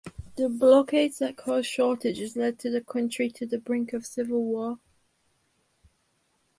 The 0.35 0.49
blockades 0.49 1.19
that 1.19 1.37
caused 1.37 1.67
shortages 1.69 2.35
led 2.35 2.57
the 2.57 2.81
country 2.81 3.29
to 3.33 3.45
the 3.45 3.59
brink 3.59 3.93
of 3.93 4.03
civil 4.03 4.43
war. 4.43 4.79